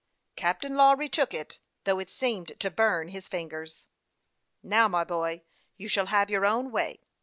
Captain 0.35 0.73
Lawry 0.75 1.07
took 1.07 1.31
it, 1.31 1.59
though 1.83 1.99
it 1.99 2.09
seemed 2.09 2.59
to 2.59 2.71
burp 2.71 3.09
his 3.09 3.27
fingers." 3.27 3.85
Now, 4.63 4.87
my 4.87 5.03
boy, 5.03 5.43
you 5.77 5.87
shall 5.87 6.07
have 6.07 6.27
your 6.27 6.43
own 6.43 6.71
way. 6.71 7.01